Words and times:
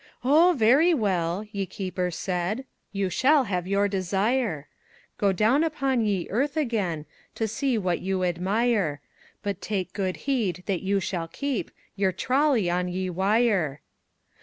"Oh, 0.23 0.55
verie 0.57 0.95
welle," 0.95 1.45
ye 1.51 1.67
keeper 1.67 2.09
sayde, 2.09 2.65
"You 2.91 3.11
shall 3.11 3.43
have 3.43 3.67
your 3.67 3.87
desyre: 3.87 4.65
Go 5.19 5.31
downe 5.31 5.63
uponne 5.63 6.03
ye 6.07 6.27
earth 6.31 6.55
agayne 6.57 7.05
To 7.35 7.47
see 7.47 7.75
whatte 7.77 8.01
you 8.01 8.23
admyre 8.23 8.97
But 9.43 9.61
take 9.61 9.93
goode 9.93 10.25
heede 10.25 10.63
that 10.65 10.81
you 10.81 10.99
shall 11.01 11.27
keepe 11.27 11.69
Your 11.95 12.11
trolley 12.11 12.67
on 12.67 12.87
ye 12.87 13.11
wyre." 13.11 13.81